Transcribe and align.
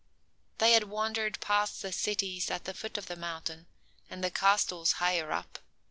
They 0.57 0.71
had 0.71 0.85
wandered 0.85 1.39
past 1.41 1.83
the 1.83 1.91
cities 1.91 2.49
at 2.49 2.63
the 2.65 2.73
foot 2.73 2.97
of 2.97 3.05
the 3.05 3.15
mountain, 3.15 3.67
and 4.09 4.23
the 4.23 4.31
castles 4.31 4.93
higher 4.93 5.31
up. 5.31 5.59